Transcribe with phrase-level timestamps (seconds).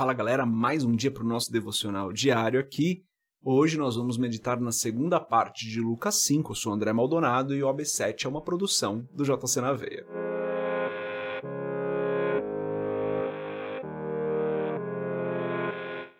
[0.00, 3.04] Fala galera, mais um dia para o nosso devocional diário aqui.
[3.44, 6.52] Hoje nós vamos meditar na segunda parte de Lucas 5.
[6.52, 10.06] Eu sou André Maldonado e o OB7 é uma produção do JC na Veia.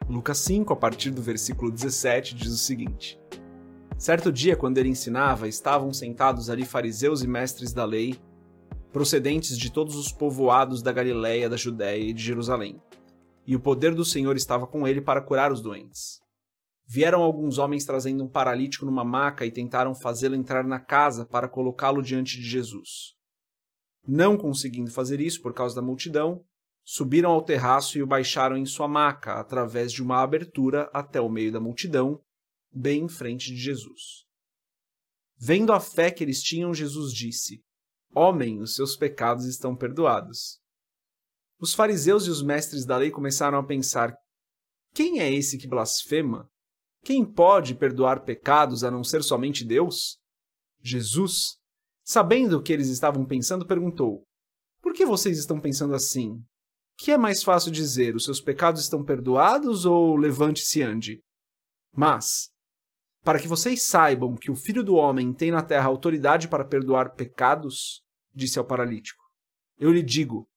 [0.07, 3.19] Lucas 5, a partir do versículo 17, diz o seguinte:
[3.97, 8.21] Certo dia, quando ele ensinava, estavam sentados ali fariseus e mestres da lei,
[8.93, 12.79] procedentes de todos os povoados da Galiléia, da Judéia e de Jerusalém
[13.51, 16.21] e o poder do Senhor estava com ele para curar os doentes.
[16.87, 21.49] Vieram alguns homens trazendo um paralítico numa maca e tentaram fazê-lo entrar na casa para
[21.49, 23.17] colocá-lo diante de Jesus.
[24.07, 26.45] Não conseguindo fazer isso por causa da multidão,
[26.85, 31.29] subiram ao terraço e o baixaram em sua maca através de uma abertura até o
[31.29, 32.21] meio da multidão,
[32.73, 34.27] bem em frente de Jesus.
[35.37, 37.65] Vendo a fé que eles tinham, Jesus disse:
[38.15, 40.61] Homem, os seus pecados estão perdoados.
[41.61, 44.15] Os fariseus e os mestres da lei começaram a pensar:
[44.95, 46.49] quem é esse que blasfema?
[47.05, 50.19] Quem pode perdoar pecados a não ser somente Deus?
[50.83, 51.59] Jesus,
[52.03, 54.25] sabendo o que eles estavam pensando, perguntou:
[54.81, 56.43] Por que vocês estão pensando assim?
[56.97, 61.21] Que é mais fácil dizer: os seus pecados estão perdoados ou levante-se e ande?
[61.95, 62.49] Mas,
[63.23, 67.15] para que vocês saibam que o Filho do Homem tem na terra autoridade para perdoar
[67.15, 68.03] pecados,
[68.35, 69.23] disse ao paralítico,
[69.79, 70.50] eu lhe digo: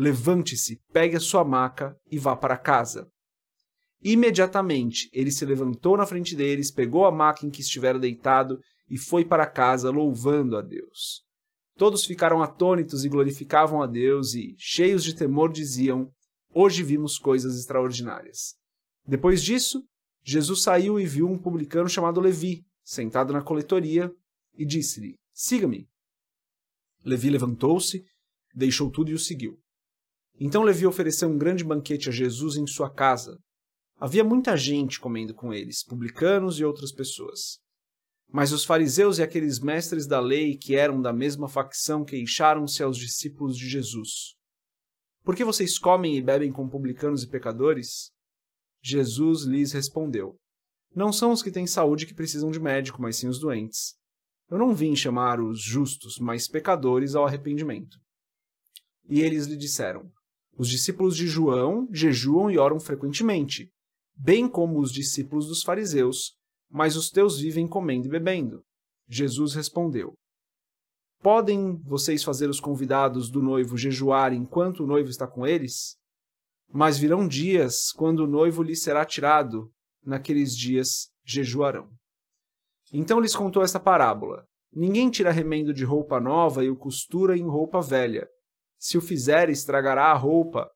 [0.00, 3.10] Levante-se, pegue a sua maca e vá para casa.
[4.00, 8.96] Imediatamente ele se levantou na frente deles, pegou a maca em que estivera deitado e
[8.96, 11.24] foi para casa, louvando a Deus.
[11.76, 16.08] Todos ficaram atônitos e glorificavam a Deus e, cheios de temor, diziam:
[16.54, 18.54] Hoje vimos coisas extraordinárias.
[19.04, 19.82] Depois disso,
[20.22, 24.12] Jesus saiu e viu um publicano chamado Levi, sentado na coletoria,
[24.56, 25.88] e disse-lhe: Siga-me.
[27.04, 28.04] Levi levantou-se,
[28.54, 29.58] deixou tudo e o seguiu.
[30.40, 33.38] Então Levi ofereceu um grande banquete a Jesus em sua casa.
[33.98, 37.58] Havia muita gente comendo com eles, publicanos e outras pessoas.
[38.30, 42.96] Mas os fariseus e aqueles mestres da lei que eram da mesma facção queixaram-se aos
[42.96, 44.36] discípulos de Jesus.
[45.24, 48.10] Por que vocês comem e bebem com publicanos e pecadores?
[48.80, 50.36] Jesus lhes respondeu:
[50.94, 53.94] Não são os que têm saúde que precisam de médico, mas sim os doentes.
[54.48, 57.98] Eu não vim chamar os justos, mas pecadores ao arrependimento.
[59.08, 60.10] E eles lhe disseram:
[60.58, 63.70] os discípulos de João jejuam e oram frequentemente,
[64.16, 66.34] bem como os discípulos dos fariseus,
[66.68, 68.64] mas os teus vivem comendo e bebendo.
[69.08, 70.14] Jesus respondeu:
[71.22, 75.96] Podem vocês fazer os convidados do noivo jejuar enquanto o noivo está com eles?
[76.70, 79.70] Mas virão dias quando o noivo lhes será tirado,
[80.04, 81.88] naqueles dias jejuarão.
[82.92, 87.44] Então lhes contou esta parábola: Ninguém tira remendo de roupa nova e o costura em
[87.44, 88.28] roupa velha
[88.78, 90.70] se o fizer, estragará a roupa,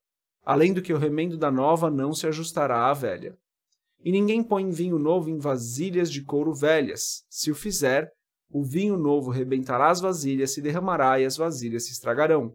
[0.44, 3.36] além do que o remendo da nova não se ajustará à velha.
[4.04, 7.24] E ninguém põe vinho novo em vasilhas de couro velhas.
[7.30, 8.10] Se o fizer,
[8.50, 12.54] o vinho novo rebentará as vasilhas, se derramará e as vasilhas se estragarão.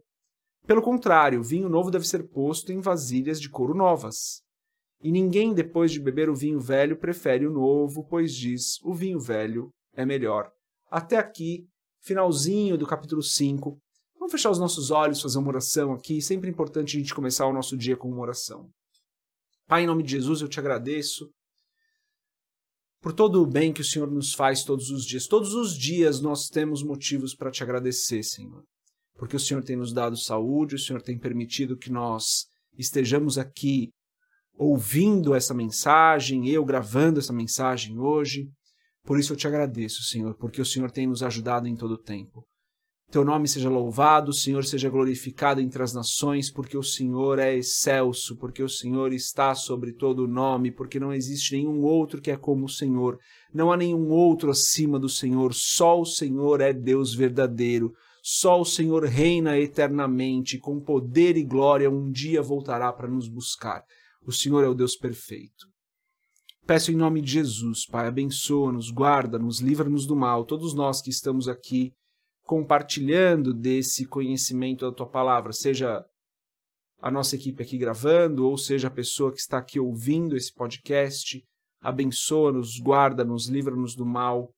[0.65, 4.41] Pelo contrário, o vinho novo deve ser posto em vasilhas de couro novas.
[5.01, 9.19] E ninguém, depois de beber o vinho velho, prefere o novo, pois diz: o vinho
[9.19, 10.51] velho é melhor.
[10.89, 11.65] Até aqui,
[12.01, 13.79] finalzinho do capítulo 5,
[14.27, 16.21] Vamos fechar os nossos olhos, fazer uma oração aqui.
[16.21, 18.69] Sempre é importante a gente começar o nosso dia com uma oração.
[19.65, 21.29] Pai, em nome de Jesus, eu te agradeço
[23.01, 25.27] por todo o bem que o Senhor nos faz todos os dias.
[25.27, 28.65] Todos os dias nós temos motivos para te agradecer, Senhor.
[29.15, 33.91] Porque o Senhor tem nos dado saúde, o Senhor tem permitido que nós estejamos aqui
[34.57, 38.49] ouvindo essa mensagem, eu gravando essa mensagem hoje.
[39.05, 41.97] Por isso eu te agradeço, Senhor, porque o Senhor tem nos ajudado em todo o
[41.97, 42.45] tempo.
[43.09, 47.55] Teu nome seja louvado, o Senhor seja glorificado entre as nações, porque o Senhor é
[47.55, 52.29] excelso, porque o Senhor está sobre todo o nome, porque não existe nenhum outro que
[52.29, 53.17] é como o Senhor.
[53.53, 57.93] Não há nenhum outro acima do Senhor, só o Senhor é Deus verdadeiro.
[58.21, 63.83] Só o Senhor reina eternamente, com poder e glória um dia voltará para nos buscar.
[64.25, 65.65] O Senhor é o Deus perfeito.
[66.65, 71.47] Peço em nome de Jesus, Pai, abençoa-nos, guarda-nos, livra-nos do mal, todos nós que estamos
[71.47, 71.93] aqui
[72.47, 76.03] compartilhando desse conhecimento da tua palavra, seja
[76.99, 81.43] a nossa equipe aqui gravando, ou seja a pessoa que está aqui ouvindo esse podcast.
[81.81, 84.49] Abençoa-nos, guarda-nos, livra-nos do mal.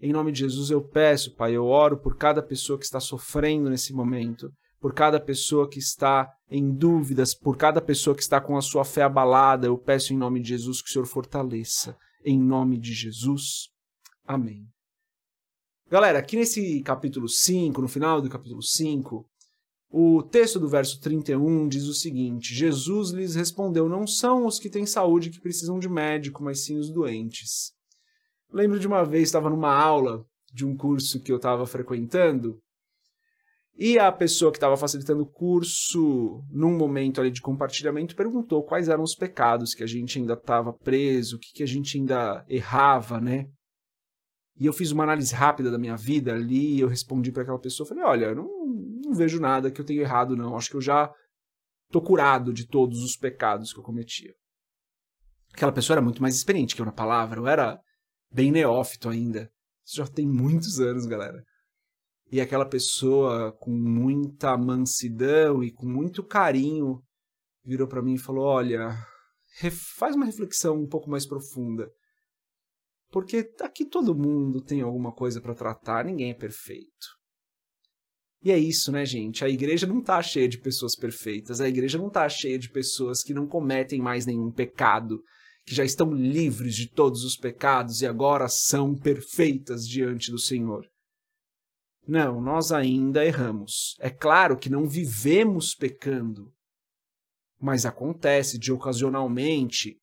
[0.00, 3.70] Em nome de Jesus eu peço, Pai, eu oro por cada pessoa que está sofrendo
[3.70, 8.56] nesse momento, por cada pessoa que está em dúvidas, por cada pessoa que está com
[8.56, 9.66] a sua fé abalada.
[9.66, 11.96] Eu peço em nome de Jesus que o Senhor fortaleça.
[12.24, 13.68] Em nome de Jesus.
[14.24, 14.68] Amém.
[15.90, 19.26] Galera, aqui nesse capítulo 5, no final do capítulo 5,
[19.90, 24.68] O texto do verso 31 diz o seguinte: Jesus lhes respondeu: Não são os que
[24.68, 27.72] têm saúde que precisam de médico, mas sim os doentes.
[28.52, 32.60] Lembro de uma vez, estava numa aula de um curso que eu estava frequentando,
[33.74, 38.90] e a pessoa que estava facilitando o curso, num momento ali de compartilhamento, perguntou quais
[38.90, 42.44] eram os pecados que a gente ainda estava preso, o que, que a gente ainda
[42.46, 43.48] errava, né?
[44.58, 47.88] E eu fiz uma análise rápida da minha vida ali, eu respondi para aquela pessoa,
[47.88, 48.66] falei, olha, não,
[49.04, 51.12] não vejo nada que eu tenho errado não, acho que eu já
[51.90, 54.34] tô curado de todos os pecados que eu cometia.
[55.52, 57.80] Aquela pessoa era muito mais experiente que eu na palavra, eu era
[58.32, 59.50] bem neófito ainda.
[59.84, 61.42] Isso já tem muitos anos, galera.
[62.30, 67.00] E aquela pessoa com muita mansidão e com muito carinho
[67.64, 68.90] virou para mim e falou: "Olha,
[69.96, 71.90] faz uma reflexão um pouco mais profunda.
[73.10, 77.18] Porque aqui todo mundo tem alguma coisa para tratar, ninguém é perfeito.
[78.42, 79.44] E é isso, né, gente?
[79.44, 83.22] A igreja não tá cheia de pessoas perfeitas, a igreja não tá cheia de pessoas
[83.22, 85.20] que não cometem mais nenhum pecado,
[85.66, 90.86] que já estão livres de todos os pecados e agora são perfeitas diante do Senhor.
[92.06, 93.96] Não, nós ainda erramos.
[94.00, 96.50] É claro que não vivemos pecando,
[97.60, 99.98] mas acontece de ocasionalmente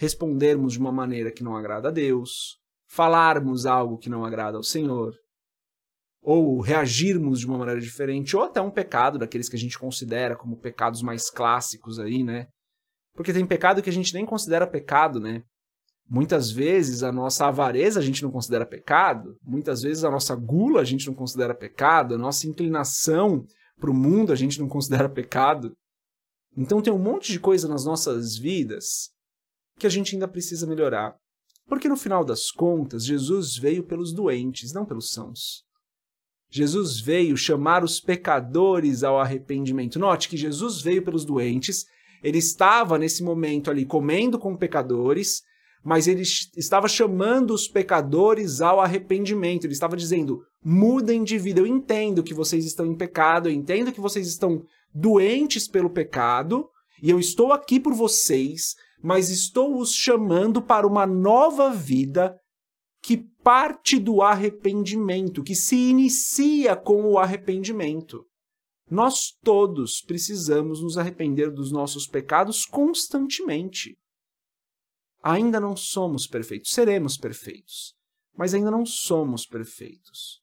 [0.00, 2.56] respondermos de uma maneira que não agrada a Deus,
[2.88, 5.12] falarmos algo que não agrada ao Senhor,
[6.22, 10.34] ou reagirmos de uma maneira diferente, ou até um pecado daqueles que a gente considera
[10.34, 12.46] como pecados mais clássicos aí, né?
[13.14, 15.42] Porque tem pecado que a gente nem considera pecado, né?
[16.08, 20.80] Muitas vezes a nossa avareza a gente não considera pecado, muitas vezes a nossa gula
[20.80, 23.44] a gente não considera pecado, a nossa inclinação
[23.78, 25.74] para o mundo a gente não considera pecado.
[26.56, 29.10] Então tem um monte de coisa nas nossas vidas
[29.80, 31.16] que a gente ainda precisa melhorar.
[31.66, 35.64] Porque no final das contas, Jesus veio pelos doentes, não pelos sãos.
[36.50, 39.98] Jesus veio chamar os pecadores ao arrependimento.
[39.98, 41.86] Note que Jesus veio pelos doentes,
[42.22, 45.42] ele estava nesse momento ali comendo com pecadores,
[45.82, 46.22] mas ele
[46.56, 49.64] estava chamando os pecadores ao arrependimento.
[49.64, 51.60] Ele estava dizendo: mudem de vida.
[51.60, 56.68] Eu entendo que vocês estão em pecado, eu entendo que vocês estão doentes pelo pecado,
[57.02, 62.38] e eu estou aqui por vocês, mas estou os chamando para uma nova vida
[63.02, 68.26] que parte do arrependimento, que se inicia com o arrependimento.
[68.90, 73.96] Nós todos precisamos nos arrepender dos nossos pecados constantemente.
[75.22, 77.94] Ainda não somos perfeitos, seremos perfeitos,
[78.36, 80.42] mas ainda não somos perfeitos.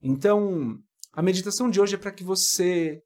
[0.00, 0.78] Então,
[1.12, 3.02] a meditação de hoje é para que você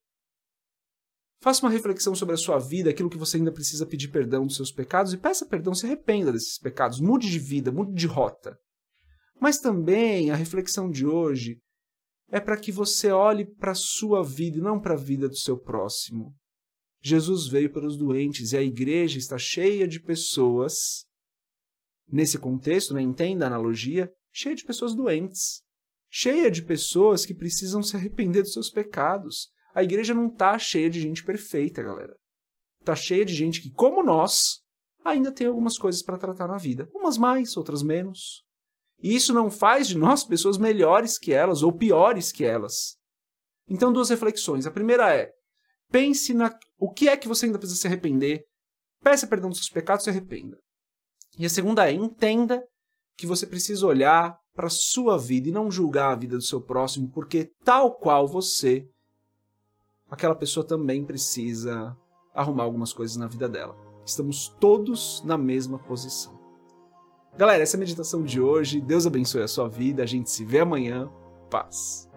[1.40, 4.56] Faça uma reflexão sobre a sua vida, aquilo que você ainda precisa pedir perdão dos
[4.56, 8.58] seus pecados e peça perdão, se arrependa desses pecados, mude de vida, mude de rota.
[9.40, 11.60] Mas também a reflexão de hoje
[12.28, 15.36] é para que você olhe para a sua vida e não para a vida do
[15.36, 16.34] seu próximo.
[17.00, 21.06] Jesus veio para os doentes e a igreja está cheia de pessoas,
[22.08, 25.62] nesse contexto, né, entenda a analogia, cheia de pessoas doentes,
[26.10, 30.90] cheia de pessoas que precisam se arrepender dos seus pecados a igreja não tá cheia
[30.90, 32.16] de gente perfeita, galera.
[32.84, 34.60] Tá cheia de gente que, como nós,
[35.04, 36.88] ainda tem algumas coisas para tratar na vida.
[36.92, 38.42] Umas mais, outras menos.
[39.00, 42.96] E isso não faz de nós pessoas melhores que elas ou piores que elas.
[43.68, 44.66] Então, duas reflexões.
[44.66, 45.30] A primeira é:
[45.92, 48.42] pense na o que é que você ainda precisa se arrepender.
[49.00, 50.58] Peça perdão dos seus pecados e se arrependa.
[51.38, 52.66] E a segunda é: entenda
[53.16, 56.60] que você precisa olhar para a sua vida e não julgar a vida do seu
[56.60, 58.88] próximo, porque tal qual você,
[60.10, 61.96] aquela pessoa também precisa
[62.34, 63.76] arrumar algumas coisas na vida dela.
[64.04, 66.38] Estamos todos na mesma posição.
[67.36, 68.80] Galera, essa é a meditação de hoje.
[68.80, 70.02] Deus abençoe a sua vida.
[70.02, 71.10] A gente se vê amanhã.
[71.50, 72.07] Paz.